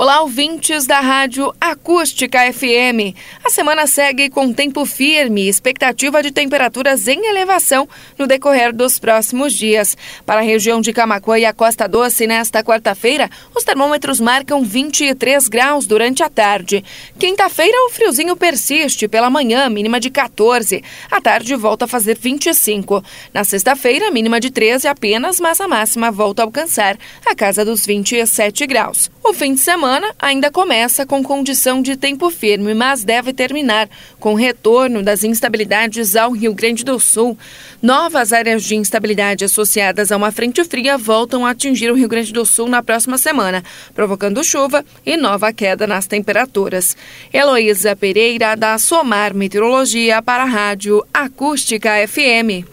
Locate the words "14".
20.08-20.82